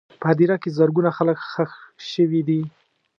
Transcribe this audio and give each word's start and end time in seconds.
په 0.19 0.25
هدیره 0.31 0.55
کې 0.61 0.69
زرګونه 0.77 1.09
خلک 1.17 1.37
ښخ 1.51 1.71
شوي 2.11 2.41
دي. 2.47 2.61